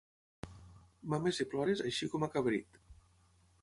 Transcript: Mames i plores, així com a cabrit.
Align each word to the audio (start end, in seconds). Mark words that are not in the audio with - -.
Mames 1.15 1.43
i 1.45 1.49
plores, 1.53 1.87
així 1.91 2.13
com 2.15 2.29
a 2.31 2.35
cabrit. 2.37 2.85